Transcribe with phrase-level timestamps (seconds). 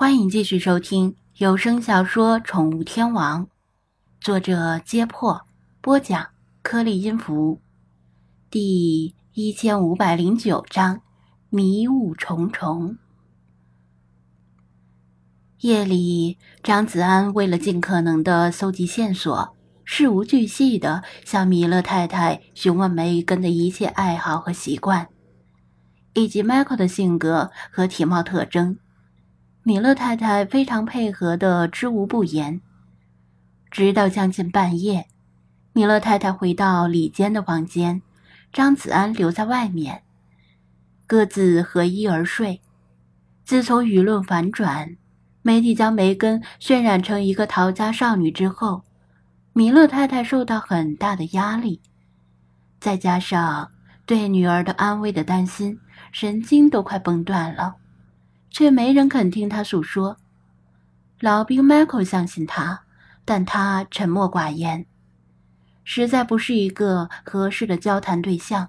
[0.00, 3.44] 欢迎继续收听有声小说《宠物天王》，
[4.18, 5.42] 作者：揭破，
[5.82, 6.28] 播讲：
[6.62, 7.60] 颗粒音符，
[8.48, 11.02] 第一千五百零九章：
[11.50, 12.96] 迷雾重重。
[15.58, 19.54] 夜里，张子安为了尽可能的搜集线索，
[19.84, 25.08] 事无巨细的向米勒太太询问梅根的一切爱好和习惯，
[26.14, 28.78] 以及迈克的性格和体貌特征。
[29.62, 32.62] 米勒太太非常配合的知无不言，
[33.70, 35.06] 直到将近半夜，
[35.74, 38.00] 米勒太太回到里间的房间，
[38.52, 40.02] 张子安留在外面，
[41.06, 42.62] 各自合衣而睡。
[43.44, 44.96] 自从舆论反转，
[45.42, 48.82] 媒体将梅根渲染成一个逃家少女之后，
[49.52, 51.82] 米勒太太受到很大的压力，
[52.80, 53.70] 再加上
[54.06, 55.78] 对女儿的安危的担心，
[56.12, 57.76] 神经都快崩断了。
[58.50, 60.16] 却没人肯听他诉说。
[61.20, 62.82] 老兵 Michael 相信他，
[63.24, 64.86] 但他沉默寡言，
[65.84, 68.68] 实在不是一个合适的交谈对象。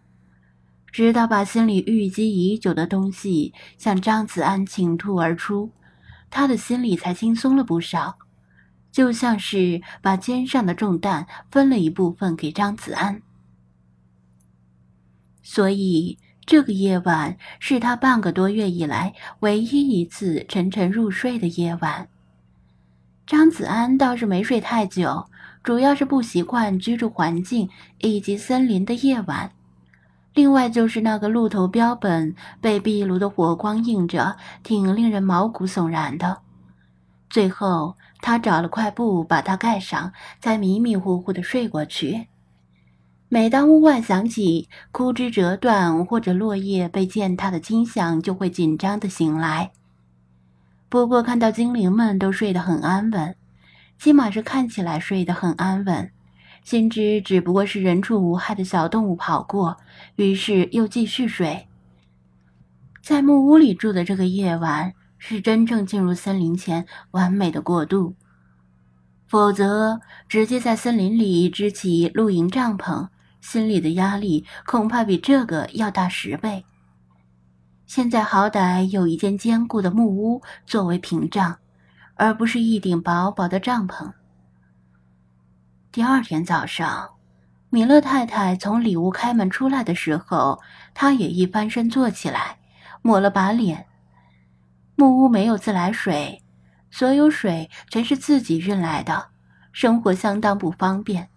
[0.92, 5.72] 直到把心里郁积已久的东西向张子安倾吐而出，
[6.30, 8.18] 他的心里才轻松了不少，
[8.92, 13.22] 就像是把肩上的重担分了一部分给张子安。
[15.42, 16.18] 所以。
[16.52, 22.10] 这个夜晚是他半个多月以来唯一一次沉沉入睡的夜晚。
[23.26, 25.28] 张子安倒是没睡太久，
[25.64, 29.50] 主要是不习惯居住环境以及森林的夜晚，
[30.34, 36.40] 另外就是那个鹿头标本被壁炉的火光映着，挺令人毛骨悚然的。
[37.30, 42.28] 最后，他找了块布把它盖上，才迷迷糊糊的睡过去。
[43.34, 49.72] 每当屋外响起枯枝折断或者落叶被践踏的惊响，就会紧张的醒来。
[50.90, 53.34] 不过看到精灵们都睡得很安稳，
[53.98, 56.12] 起码是看起来睡得很安稳，
[56.66, 59.78] 心知只不过是人畜无害的小动物跑过，
[60.18, 61.70] 于是又继续睡。
[63.02, 68.14] 在木屋里住的这个夜晚，是真正进入森林前完美的过渡。
[69.26, 73.08] 否则，直接在森林里支起露营帐篷。
[73.42, 76.64] 心里的压力恐怕比这个要大十倍。
[77.86, 81.58] 现在好歹有一间坚固的木屋作为屏障，
[82.16, 84.14] 而不是一顶薄薄的帐篷。
[85.92, 87.10] 第二天早上，
[87.70, 90.62] 米勒太太从里屋开门出来的时候，
[90.94, 92.60] 她也一翻身坐起来，
[93.02, 93.88] 抹了把脸。
[94.96, 96.42] 木屋没有自来水，
[96.92, 99.30] 所有水全是自己运来的，
[99.74, 101.30] 生活相当不方便。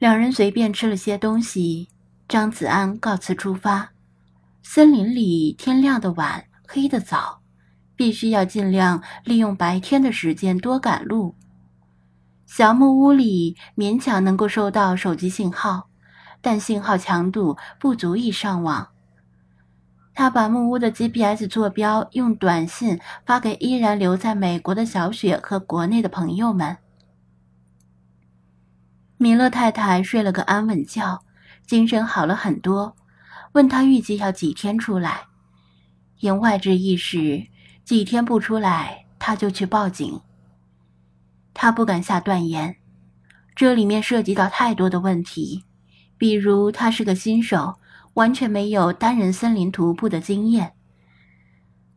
[0.00, 1.90] 两人随便吃了些东西，
[2.26, 3.90] 张子安告辞出发。
[4.62, 7.42] 森林里天亮的晚，黑的早，
[7.96, 11.34] 必须要尽量利用白天的时间多赶路。
[12.46, 15.90] 小木屋里勉强能够收到手机信号，
[16.40, 18.88] 但信号强度不足以上网。
[20.14, 26.78] 他把木屋的 GPS 坐标用短信发给依然留在美国的小雪和国内的朋友们。
[29.22, 31.22] 米勒太太睡了个安稳觉，
[31.66, 32.96] 精神好了很多。
[33.52, 35.24] 问他预计要几天出来，
[36.20, 37.46] 言外之意是
[37.84, 40.22] 几天不出来，他就去报警。
[41.52, 42.76] 他不敢下断言，
[43.54, 45.66] 这里面涉及到太多的问题，
[46.16, 47.74] 比如他是个新手，
[48.14, 50.72] 完全没有单人森林徒步的经验，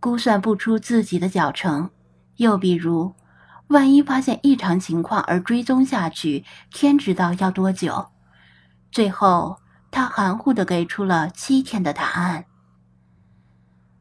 [0.02, 1.88] 估算不出自己的脚程；
[2.36, 3.16] 又比如。
[3.74, 8.06] 万一发现异常情况而追踪下去，天知道要多久。
[8.92, 9.58] 最后，
[9.90, 12.46] 他含糊的给出了七天的答案。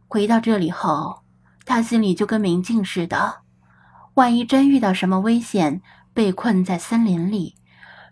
[0.09, 1.23] 回到这里后，
[1.65, 3.41] 他心里就跟明镜似的。
[4.13, 5.81] 万一真遇到什么危险，
[6.13, 7.55] 被困在森林里，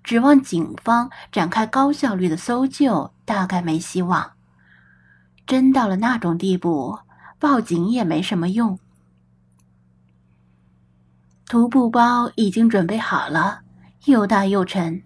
[0.03, 4.32] 指望警方展开高效率的搜救，大概没希望。
[5.47, 7.00] 真到了那种地步，
[7.38, 8.78] 报警也没什么用。
[11.50, 13.62] 徒步包已经准备好了，
[14.04, 15.02] 又大又沉，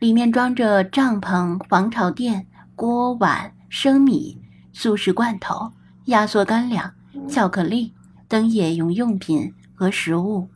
[0.00, 4.36] 里面装着帐篷、防潮垫、锅碗、生米、
[4.72, 5.72] 速食罐头、
[6.06, 6.92] 压缩干粮、
[7.28, 7.94] 巧克力
[8.26, 10.48] 等野用用品和食物，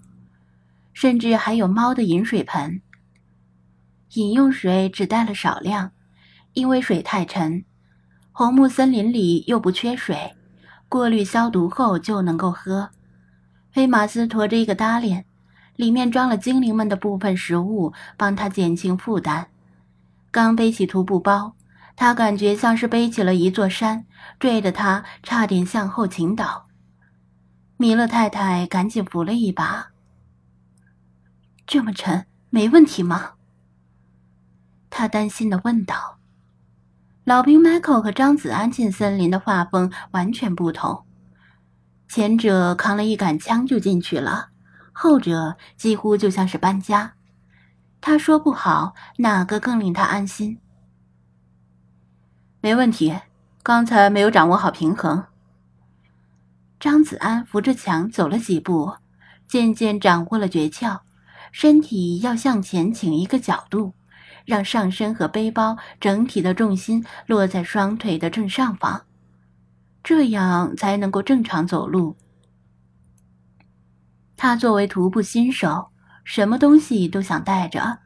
[0.92, 2.82] 甚至还有猫的饮水盆。
[4.14, 5.92] 饮用水只带了少量，
[6.54, 7.64] 因为水太沉，
[8.32, 10.34] 红木森林里又不缺水，
[10.88, 12.90] 过滤消毒后就能够喝。
[13.70, 15.26] 黑马斯驮着一个搭链。
[15.78, 19.46] 里面装了精灵们的部分食物，帮他减轻负担。
[20.32, 21.54] 刚背起徒步包，
[21.94, 24.04] 他感觉像是背起了一座山，
[24.40, 26.66] 坠得他差点向后倾倒。
[27.76, 29.90] 米勒太太赶紧扶了一把。
[31.64, 33.34] 这么沉，没问题吗？
[34.90, 36.18] 他担心的问道。
[37.22, 41.04] 老兵 Michael 和张子安进森林的画风完全不同，
[42.08, 44.48] 前者扛了一杆枪就进去了，
[45.00, 47.12] 后者几乎就像是搬家。
[48.00, 50.58] 他说不好哪个更令他安心。
[52.60, 53.16] 没问题，
[53.62, 55.24] 刚才没有掌握好平衡。
[56.80, 58.96] 张子安扶着墙走了几步，
[59.46, 60.98] 渐渐掌握了诀窍，
[61.52, 63.94] 身体要向前倾一个角度，
[64.44, 69.02] 让上身和背包整体的重心落在双腿的正上方，
[70.02, 72.16] 这样才能够正常走路。
[74.38, 75.88] 他作为徒步新手，
[76.22, 77.98] 什么东西都想带着，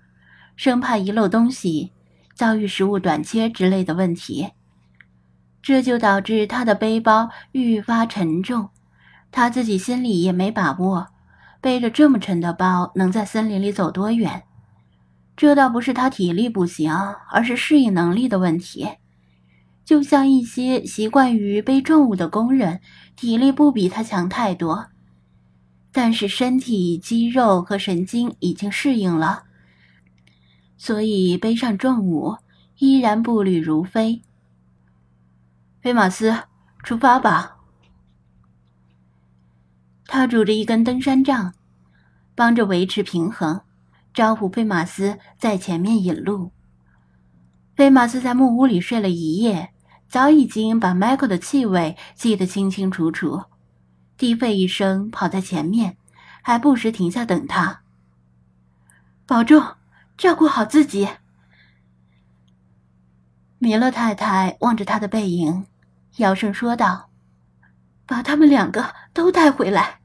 [0.56, 1.92] 生怕遗漏东西，
[2.34, 4.48] 遭遇食物短缺之类的问题。
[5.60, 8.70] 这就导致他的背包愈发沉重，
[9.30, 11.08] 他自己心里也没把握，
[11.60, 14.44] 背着这么沉的包能在森林里走多远。
[15.36, 16.90] 这倒不是他体力不行，
[17.30, 18.88] 而是适应能力的问题。
[19.84, 22.80] 就像一些习惯于背重物的工人，
[23.16, 24.86] 体力不比他强太多，
[25.92, 29.44] 但是身体肌肉和神经已经适应了，
[30.78, 32.38] 所以背上重物
[32.78, 34.22] 依然步履如飞。
[35.82, 36.34] 菲马斯，
[36.82, 37.58] 出发吧！
[40.06, 41.54] 他拄着一根登山杖，
[42.34, 43.60] 帮着维持平衡，
[44.14, 46.52] 招呼菲马斯在前面引路。
[47.76, 49.70] 菲马斯在木屋里睡了一夜，
[50.08, 53.42] 早已经把迈克的气味记得清清楚楚，
[54.22, 55.96] 低吠一声跑在前面，
[56.42, 57.82] 还不时停下等他。
[59.26, 59.60] 保重，
[60.16, 61.08] 照顾好自己。
[63.58, 65.66] 米勒太太望着他的背影。
[66.18, 67.10] 摇声说道
[68.06, 69.98] ：“把他们两个都带回来。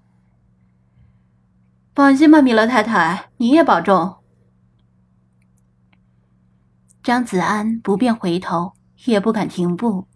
[1.93, 4.17] 放心吧，米勒太太，你也保重。”
[7.03, 8.73] 张子安不便回头，
[9.05, 10.07] 也不敢停步，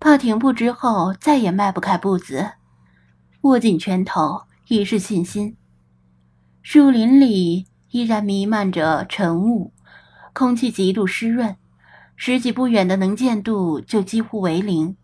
[0.00, 2.52] 怕停步之后再也迈不开步子，
[3.42, 5.56] 握紧拳头以示信心。
[6.62, 9.72] 树林里依然弥漫着晨雾，
[10.32, 11.56] 空气极度湿润，
[12.16, 14.96] 十几步远的能见度就几乎为零。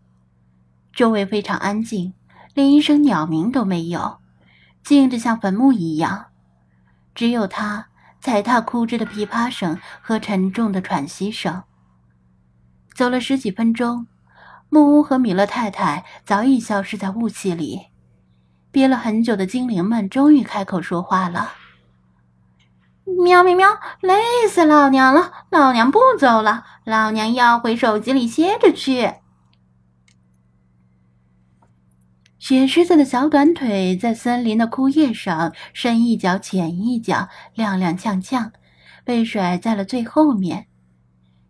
[0.93, 2.13] 周围非常安静，
[2.53, 4.17] 连一声鸟鸣都没有，
[4.83, 6.27] 静得像坟墓一样。
[7.15, 7.87] 只有他
[8.19, 11.63] 踩踏枯枝的噼啪声和沉重的喘息声。
[12.93, 14.07] 走了十几分钟，
[14.69, 17.87] 木屋和米勒太太早已消失在雾气里。
[18.75, 21.53] 憋了很久的精灵们终于开口说话了
[23.23, 23.69] ：“喵喵喵，
[24.01, 25.31] 累死老娘了！
[25.49, 29.13] 老娘不走了，老娘要回手机里歇着去。”
[32.37, 38.51] 雪狮子的小短腿在森林的枯叶上深一脚浅一脚，踉踉跄跄，
[39.05, 40.67] 被甩在了最后面。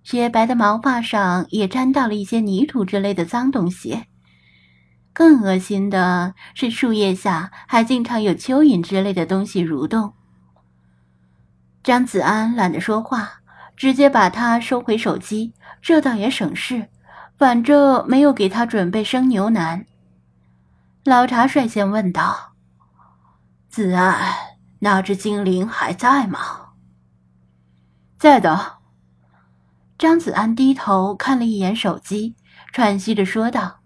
[0.03, 4.03] 雪白的毛发上也沾到了一些泥土之类的脏东西。
[5.15, 10.13] 更恶心的是，树叶下还经常有蚯蚓之类的东西蠕动。
[11.81, 13.39] 张子安懒得说话，
[13.77, 16.89] 直接把它收回手机，这倒也省事，
[17.37, 19.85] 反正没有给他准备生牛腩。
[21.05, 22.51] 老茶率先问道
[23.69, 24.33] ：“子安，
[24.79, 26.39] 那只精灵还在吗
[28.19, 28.79] ？”“在的。”
[29.97, 32.35] 张子安低头看了一眼手机，
[32.73, 33.79] 喘息着说道：“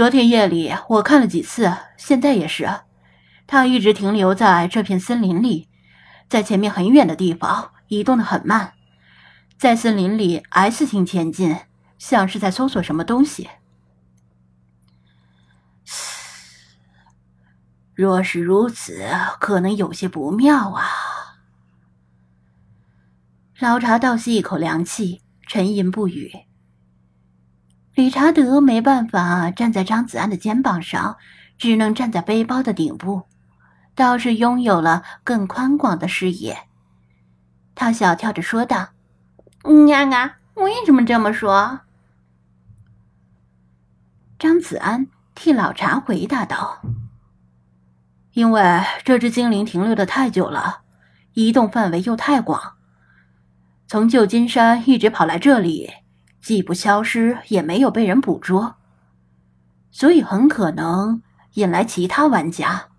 [0.00, 2.66] 昨天夜里我看了几次，现在也是。
[3.46, 5.68] 他一直停留在这片森林里，
[6.26, 8.72] 在前面很远的地方移动的很慢，
[9.58, 11.54] 在森林里 S 型前进，
[11.98, 13.50] 像是在搜索什么东西。”
[17.92, 19.06] 若是如此，
[19.38, 20.82] 可能有些不妙啊！
[23.58, 26.32] 老查倒吸一口凉气，沉吟不语。
[28.00, 31.18] 理查德没办法站在张子安的肩膀上，
[31.58, 33.24] 只能站在背包的顶部，
[33.94, 36.60] 倒是拥有了更宽广的视野。
[37.74, 38.88] 他小跳着说道
[39.86, 41.80] ：“呀啊，为什么这么说？”
[44.40, 46.80] 张子安替老查回答道。
[48.32, 50.80] 因为这只精灵停留的太久了，
[51.34, 52.78] 移动范围又太广，
[53.86, 55.90] 从旧金山一直跑来这里，
[56.40, 58.76] 既不消失，也没有被人捕捉，
[59.90, 61.22] 所以很可能
[61.54, 62.89] 引来其他玩家。